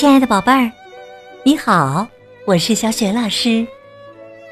[0.00, 0.72] 亲爱的宝贝儿，
[1.42, 2.08] 你好，
[2.46, 3.66] 我是小雪老师，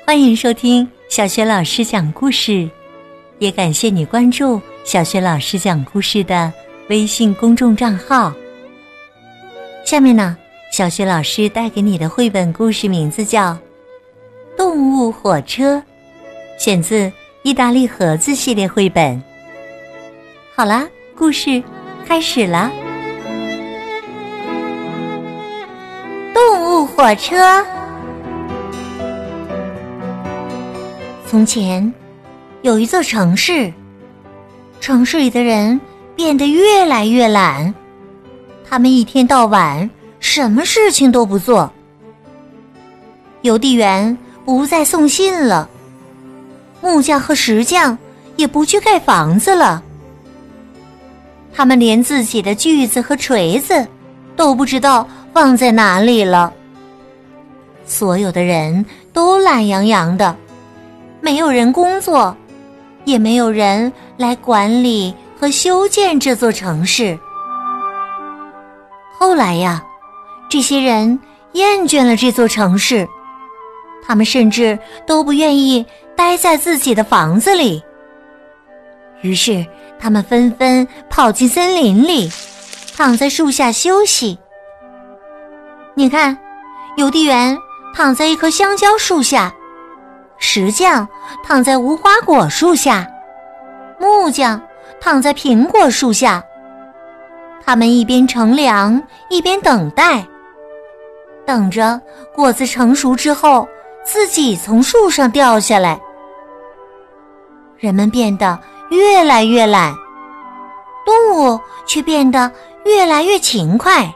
[0.06, 2.68] 欢迎收听小雪老师讲故事，
[3.38, 6.52] 也感谢你关注小雪老师讲故事的
[6.90, 8.30] 微信公众账号。
[9.86, 10.36] 下面呢，
[10.70, 13.52] 小雪老师带给你的绘本故事名字叫
[14.54, 15.76] 《动物火车》，
[16.62, 17.10] 选自
[17.42, 19.18] 意大利盒子系列绘本。
[20.54, 20.86] 好啦，
[21.16, 21.62] 故事
[22.06, 22.70] 开始了。
[26.98, 27.64] 火车。
[31.28, 31.94] 从前
[32.62, 33.72] 有一座城市，
[34.80, 35.80] 城市里的人
[36.16, 37.72] 变得越来越懒，
[38.68, 41.72] 他们一天到晚什么事情都不做。
[43.42, 45.70] 邮递员不再送信了，
[46.80, 47.96] 木匠和石匠
[48.34, 49.80] 也不去盖房子了，
[51.54, 53.86] 他们连自己的锯子和锤子
[54.34, 55.08] 都不知道。
[55.30, 56.52] 放在哪里了？
[57.88, 60.36] 所有的人都懒洋洋的，
[61.22, 62.36] 没有人工作，
[63.04, 67.18] 也没有人来管理和修建这座城市。
[69.18, 69.82] 后来呀，
[70.50, 71.18] 这些人
[71.52, 73.08] 厌倦了这座城市，
[74.06, 77.82] 他们甚至都不愿意待在自己的房子里。
[79.22, 79.66] 于是，
[79.98, 82.30] 他们纷纷跑进森林里，
[82.96, 84.38] 躺在树下休息。
[85.94, 86.38] 你看，
[86.96, 87.58] 邮递员
[87.94, 89.52] 躺在一棵香蕉树下，
[90.38, 91.06] 石匠
[91.42, 93.06] 躺在无花果树下，
[93.98, 94.60] 木匠
[95.00, 96.42] 躺在苹果树下。
[97.64, 100.24] 他们一边乘凉，一边等待，
[101.44, 102.00] 等着
[102.34, 103.68] 果子成熟之后
[104.04, 106.00] 自己从树上掉下来。
[107.76, 108.58] 人们变得
[108.90, 109.92] 越来越懒，
[111.04, 112.50] 动物却变得
[112.84, 114.10] 越来越勤快。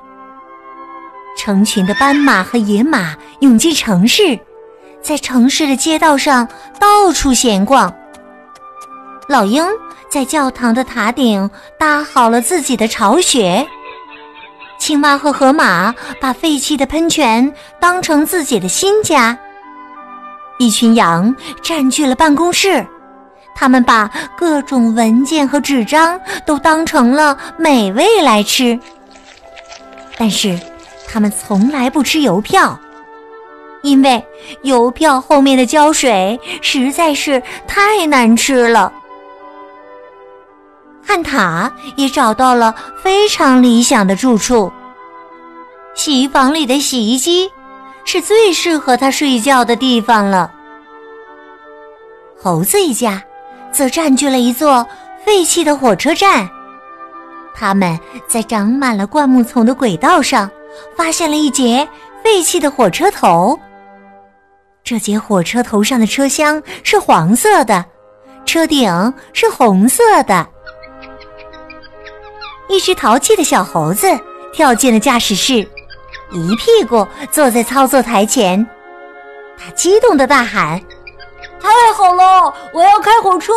[1.43, 4.39] 成群的斑马和野马涌进城市，
[5.03, 6.47] 在城市的街道上
[6.79, 7.93] 到处闲逛。
[9.27, 9.67] 老鹰
[10.09, 13.67] 在教堂的塔顶搭好了自己的巢穴。
[14.79, 19.37] 青蛙和河马把废弃的喷泉当成自己的新家。
[20.61, 22.87] 一群羊占据了办公室，
[23.53, 24.09] 他们把
[24.39, 28.79] 各种文件和纸张都当成了美味来吃。
[30.17, 30.57] 但是。
[31.13, 32.81] 他们从来不吃邮票，
[33.83, 34.25] 因为
[34.63, 38.91] 邮票后面的胶水实在是太难吃了。
[41.07, 44.73] 汉塔也找到了非常理想的住处，
[45.95, 47.51] 洗衣房里的洗衣机
[48.07, 50.51] 是最适合他睡觉的地方了。
[52.43, 53.23] 猴子一家
[53.71, 54.87] 则占据了一座
[55.27, 56.49] 废弃的火车站，
[57.55, 60.51] 他们在长满了灌木丛的轨道上。
[60.97, 61.89] 发现了一节
[62.23, 63.59] 废弃的火车头。
[64.85, 67.85] 这节火车头上的车厢是黄色的，
[68.45, 70.47] 车顶是红色的。
[72.69, 74.09] 一只淘气的小猴子
[74.53, 75.67] 跳进了驾驶室，
[76.31, 78.67] 一屁股坐在操作台前。
[79.59, 80.81] 他激动的大喊
[81.61, 82.53] ：“太好了！
[82.73, 83.53] 我要开火车，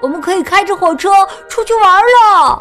[0.00, 1.10] 我们可以开着火车
[1.48, 2.60] 出去玩了。”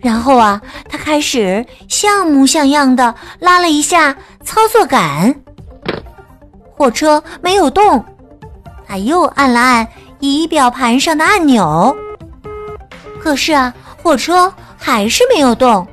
[0.00, 5.34] 然后啊，他开始像模像样的拉了一下操作杆，
[6.76, 8.04] 火车没有动。
[8.86, 9.86] 他又按了按
[10.20, 11.94] 仪表盘上的按钮，
[13.20, 15.86] 可是啊，火车还是没有动。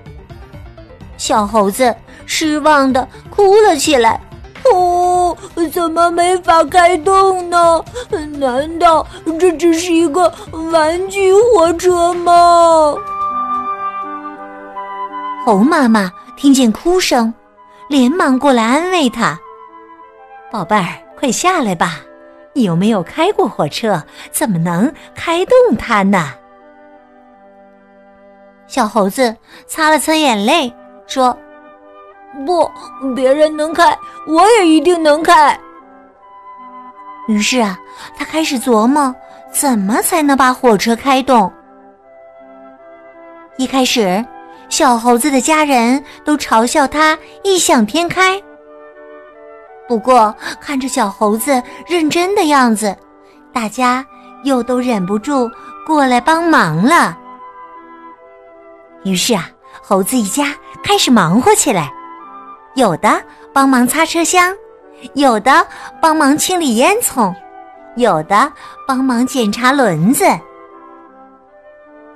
[1.18, 1.94] 小猴子
[2.26, 4.22] 失望的哭了起来
[4.72, 5.36] ：“哦，
[5.74, 7.84] 怎么没法开动呢？
[8.38, 9.06] 难道
[9.40, 10.32] 这只是一个
[10.72, 12.96] 玩具火车吗？”
[15.46, 17.32] 猴妈妈听见哭声，
[17.88, 19.40] 连忙过来安慰他
[20.52, 22.00] ：“宝贝儿，快下来吧！
[22.54, 24.02] 你又没有开过火车，
[24.32, 26.34] 怎么能开动它呢？”
[28.66, 29.36] 小猴子
[29.68, 30.74] 擦了擦眼泪，
[31.06, 31.38] 说
[32.44, 32.68] ：“不，
[33.16, 35.56] 别人能开，我也一定能开。”
[37.30, 37.78] 于是啊，
[38.18, 39.14] 他开始琢磨
[39.52, 41.54] 怎么才能把火车开动。
[43.58, 44.26] 一开始。
[44.70, 48.42] 小猴子的家人都嘲笑他异想天开。
[49.88, 52.96] 不过看着小猴子认真的样子，
[53.54, 54.06] 大家
[54.44, 55.50] 又都忍不住
[55.86, 57.18] 过来帮忙了。
[59.04, 59.48] 于是啊，
[59.84, 61.94] 猴子一家开始忙活起来，
[62.74, 63.22] 有的
[63.54, 64.52] 帮忙擦车厢，
[65.14, 65.66] 有的
[66.02, 67.32] 帮忙清理烟囱，
[67.96, 68.52] 有的
[68.88, 70.26] 帮忙检查轮子。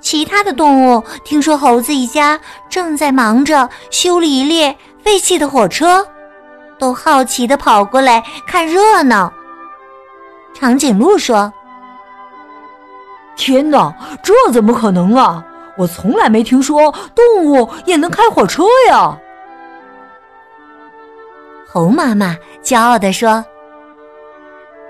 [0.00, 6.06] 其他的动物听说猴子一家正在忙着修理一列废弃的火车，
[6.78, 9.32] 都好奇的跑过来看热闹。
[10.54, 11.52] 长颈鹿说
[13.36, 15.44] ：“天哪，这怎么可能啊！
[15.78, 19.16] 我从来没听说动物也能开火车呀！”
[21.72, 23.44] 猴妈妈骄傲地说：“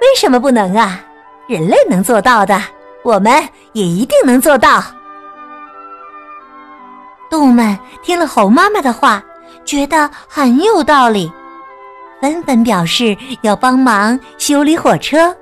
[0.00, 1.00] 为什么不能啊？
[1.46, 2.60] 人类能做到的，
[3.02, 3.32] 我们
[3.72, 4.82] 也一定能做到。”
[7.40, 9.24] 动物们听了猴妈妈的话，
[9.64, 11.32] 觉得很有道理，
[12.20, 15.34] 纷纷表示要帮忙修理火车。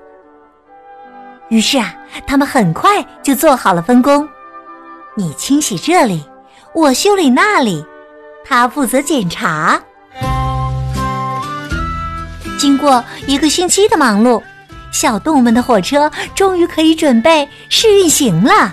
[1.49, 1.93] 于是啊，
[2.25, 4.29] 他们很快就做好了分工：
[5.17, 6.25] 你清洗这里，
[6.73, 7.85] 我修理那里，
[8.45, 9.83] 他负责检查。
[12.61, 14.41] 经过一个星期的忙碌，
[14.93, 18.73] 小动物们的火车终于可以准备试运行了。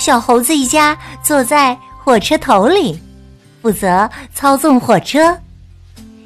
[0.00, 2.98] 小猴子一家坐在火车头里，
[3.60, 5.36] 负责操纵火车；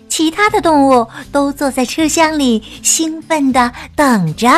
[0.08, 4.48] 其他的动物都坐在车厢里，兴奋的等着。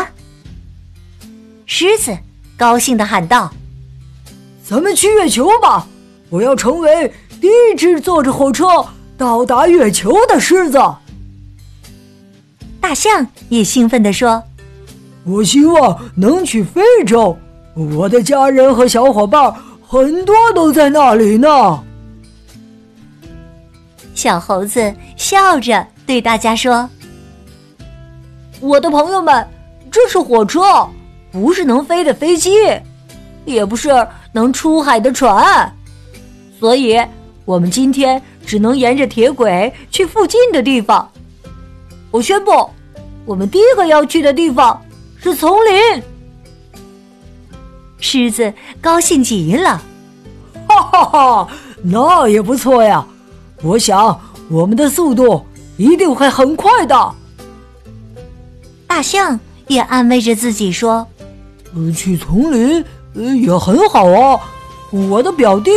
[1.65, 2.15] 狮子
[2.59, 3.51] 高兴的喊道
[4.63, 5.89] ：“咱们去月球吧！
[6.29, 7.11] 我要成为
[7.41, 8.67] 第一只坐着火车
[9.17, 10.79] 到达月球的狮子。”
[12.83, 14.45] 大象也兴奋的说
[15.25, 17.35] ：“我希望能去非洲。”
[17.77, 19.55] 我的家人和小伙伴
[19.87, 21.79] 很多都在那里呢。
[24.15, 26.89] 小猴子笑着对大家说
[28.61, 29.47] ：“我的朋友们，
[29.91, 30.89] 这是火车，
[31.31, 32.51] 不是能飞的飞机，
[33.45, 33.91] 也不是
[34.33, 35.71] 能出海的船，
[36.59, 36.99] 所以
[37.45, 41.07] 我们今天只能沿着铁轨去附近的地方。
[42.11, 42.71] 我宣布，
[43.27, 44.83] 我们第一个要去的地方
[45.19, 46.03] 是丛林。”
[47.99, 49.83] 狮子高兴极了，
[50.69, 51.49] 哈哈哈，
[51.83, 53.05] 那也不错呀！
[53.63, 54.21] 我想
[54.51, 55.45] 我们的速度
[55.79, 57.15] 一定会很快的。
[58.87, 61.07] 大象也安慰着自己说
[61.97, 62.85] ：“去丛林
[63.43, 64.41] 也很好啊，
[64.91, 65.71] 我的表弟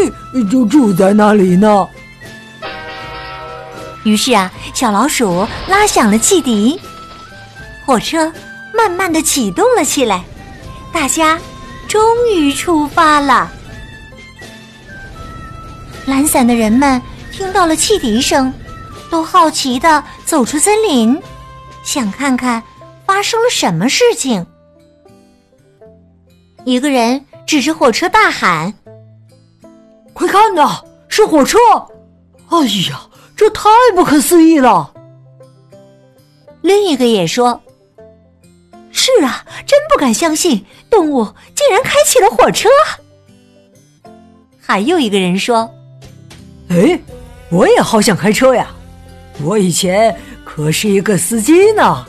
[0.52, 1.88] 就住在那里呢。”
[4.04, 6.80] 于是啊，小老鼠拉响了汽笛，
[7.86, 8.32] 火车
[8.76, 10.24] 慢慢的启动了起来，
[10.94, 11.40] 大家。
[11.90, 12.00] 终
[12.32, 13.52] 于出发了。
[16.06, 17.02] 懒散的人们
[17.32, 18.54] 听到了汽笛声，
[19.10, 21.20] 都好奇的走出森林，
[21.84, 22.62] 想看看
[23.08, 24.46] 发生了什么事情。
[26.64, 28.72] 一个人指着火车大喊
[30.14, 31.58] ：“快看呐，是火车！
[32.50, 32.60] 哎
[32.92, 33.02] 呀，
[33.36, 34.94] 这太不可思议了！”
[36.62, 37.60] 另一个也说。
[39.00, 41.24] 是啊，真不敢相信，动物
[41.56, 42.68] 竟然开起了火车。
[44.60, 45.74] 还有一个人说
[46.68, 47.00] ：“哎，
[47.50, 48.68] 我也好想开车呀！
[49.42, 50.14] 我以前
[50.44, 52.06] 可是一个司机呢。”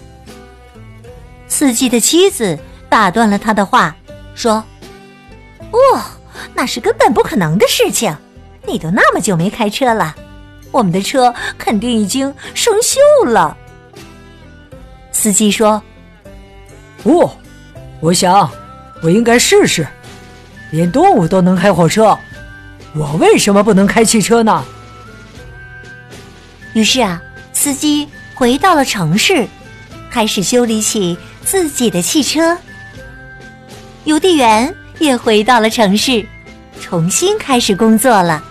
[1.46, 2.58] 司机的妻子
[2.88, 3.94] 打断了他的话，
[4.34, 4.64] 说
[5.70, 6.02] ：“哦，
[6.54, 8.12] 那是根本不可能的事情！
[8.66, 10.12] 你都那么久没开车了，
[10.72, 13.56] 我们的车肯定已经生锈了。”
[15.12, 15.80] 司机说。
[17.02, 17.30] 不，
[18.00, 18.50] 我想
[19.02, 19.86] 我应该试试。
[20.70, 22.16] 连动物都能开火车，
[22.94, 24.64] 我为什么不能开汽车呢？
[26.74, 27.20] 于是啊，
[27.52, 29.48] 司机回到了城市，
[30.12, 32.56] 开始修理起自己的汽车。
[34.04, 36.24] 邮递员也回到了城市，
[36.80, 38.44] 重新开始工作了。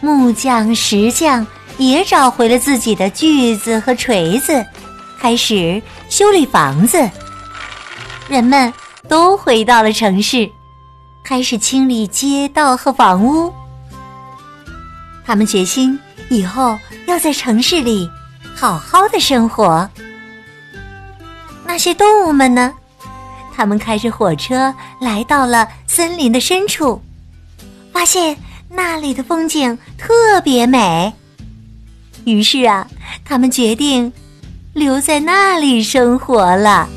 [0.00, 1.46] 木匠、石匠
[1.76, 4.64] 也找回了自己的锯子和锤子，
[5.20, 6.98] 开始修理房子。
[8.28, 8.72] 人们
[9.08, 10.50] 都回到了城市，
[11.22, 13.52] 开始清理街道和房屋。
[15.24, 15.98] 他们决心
[16.30, 18.08] 以后要在城市里
[18.54, 19.88] 好好的生活。
[21.66, 22.72] 那些动物们呢？
[23.54, 27.00] 他们开着火车来到了森林的深处，
[27.92, 28.36] 发现
[28.68, 31.12] 那里的风景特别美。
[32.24, 32.86] 于是啊，
[33.24, 34.10] 他们决定
[34.72, 36.88] 留在那里生活了。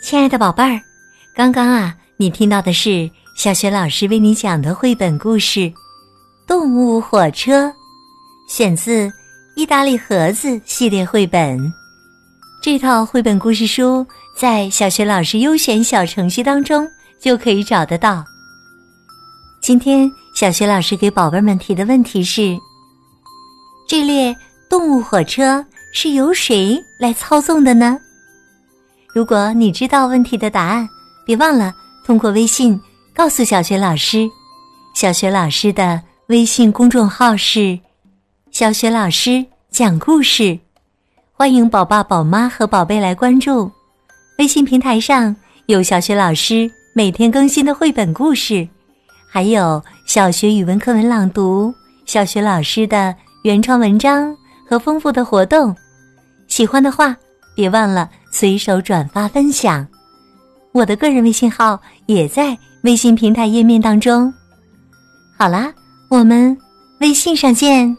[0.00, 0.80] 亲爱的宝贝儿，
[1.34, 5.60] 刚刚啊，你听到的是小雪老师为你讲的绘本故事
[6.46, 7.66] 《动物火车》，
[8.48, 9.06] 选自
[9.54, 11.60] 《意大利盒子》系列绘本。
[12.62, 14.04] 这套绘本故事书
[14.34, 16.88] 在小学老师优选小程序当中
[17.20, 18.24] 就可以找得到。
[19.60, 22.58] 今天小学老师给宝贝们提的问题是：
[23.86, 24.34] 这列
[24.68, 27.98] 动物火车是由谁来操纵的呢？
[29.12, 30.88] 如果你知道问题的答案，
[31.26, 31.74] 别忘了
[32.04, 32.80] 通过微信
[33.12, 34.28] 告诉小学老师。
[34.94, 37.78] 小学老师的微信公众号是
[38.52, 40.56] “小学老师讲故事”，
[41.34, 43.70] 欢迎宝爸宝妈和宝贝来关注。
[44.38, 45.34] 微信平台上
[45.66, 48.66] 有小学老师每天更新的绘本故事，
[49.28, 51.74] 还有小学语文课文朗读、
[52.06, 54.36] 小学老师的原创文章
[54.68, 55.74] 和丰富的活动。
[56.46, 57.16] 喜欢的话，
[57.54, 59.86] 别忘了随手转发分享。
[60.72, 64.32] 我的个人微信号也在微信平台页面当中。
[65.36, 65.72] 好啦，
[66.08, 66.56] 我们
[67.00, 67.96] 微信上见。